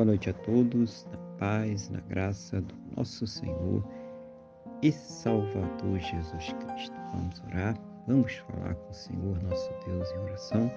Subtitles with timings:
[0.00, 3.84] Boa noite a todos, na paz, na graça do nosso Senhor
[4.80, 6.96] e Salvador Jesus Cristo.
[7.12, 10.72] Vamos orar, vamos falar com o Senhor nosso Deus em oração.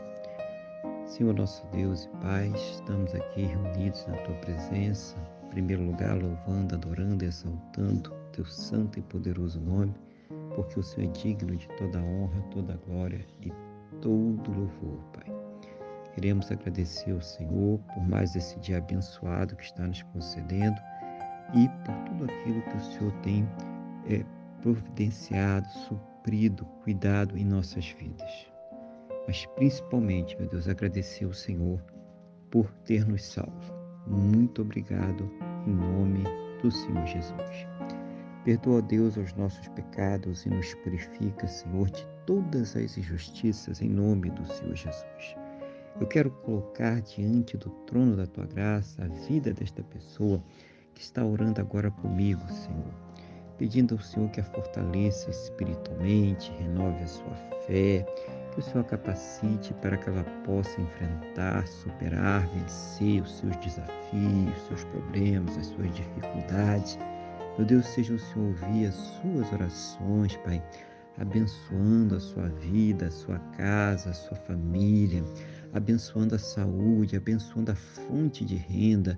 [1.06, 5.16] Senhor nosso Deus e Pai, estamos aqui reunidos na Tua presença,
[5.46, 9.94] em primeiro lugar louvando, adorando e exaltando Teu santo e poderoso nome,
[10.54, 13.54] porque o Senhor é digno de toda honra, toda glória e
[14.02, 15.43] todo louvor, Pai.
[16.16, 20.80] Queremos agradecer ao Senhor por mais esse dia abençoado que está nos concedendo
[21.54, 23.48] e por tudo aquilo que o Senhor tem
[24.08, 24.24] é,
[24.62, 28.48] providenciado, suprido, cuidado em nossas vidas.
[29.28, 31.82] Mas principalmente, meu Deus, agradecer ao Senhor
[32.52, 33.74] por ter nos salvo.
[34.06, 35.30] Muito obrigado
[35.66, 36.24] em nome
[36.62, 37.68] do Senhor Jesus.
[38.44, 44.30] Perdoa, Deus, os nossos pecados e nos purifica, Senhor, de todas as injustiças em nome
[44.32, 45.43] do Senhor Jesus.
[46.00, 50.44] Eu quero colocar diante do trono da tua graça a vida desta pessoa
[50.96, 52.94] que está orando agora comigo, Senhor.
[53.60, 57.36] Pedindo ao Senhor que a fortaleça espiritualmente, renove a sua
[57.68, 58.04] fé,
[58.52, 64.58] que o Senhor a capacite para que ela possa enfrentar, superar, vencer os seus desafios,
[64.58, 66.98] os seus problemas, as suas dificuldades.
[67.56, 70.62] Meu Deus, seja o Senhor ouvir as suas orações, Pai,
[71.20, 75.24] abençoando a sua vida, a sua casa, a sua família,
[75.74, 79.18] abençoando a saúde, abençoando a fonte de renda,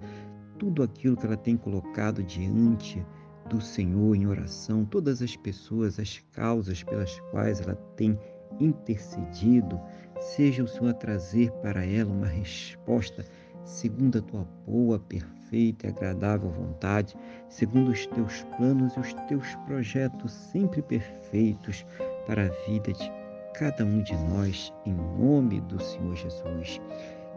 [0.58, 3.06] tudo aquilo que ela tem colocado diante
[3.50, 8.18] do Senhor em oração, todas as pessoas, as causas pelas quais ela tem
[8.60, 9.80] intercedido,
[10.20, 13.26] seja o Senhor a trazer para ela uma resposta
[13.66, 17.16] segundo a tua boa, perfeita e agradável vontade,
[17.50, 21.86] segundo os teus planos e os teus projetos sempre perfeitos
[22.26, 23.25] para a vida de
[23.60, 26.82] cada um de nós, em nome do Senhor Jesus.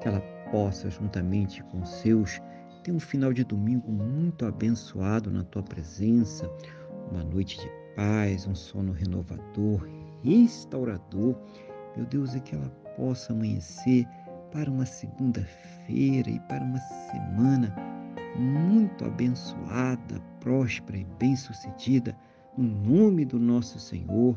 [0.00, 2.40] Que ela possa, juntamente com seus,
[2.82, 6.50] ter um final de domingo muito abençoado na tua presença,
[7.12, 9.88] uma noite de paz, um sono renovador,
[10.24, 11.36] restaurador.
[11.96, 14.04] Meu Deus, e que ela possa amanhecer
[14.50, 17.74] para uma segunda-feira e para uma semana
[18.36, 22.16] muito abençoada, próspera e bem-sucedida,
[22.56, 24.36] no nome do nosso Senhor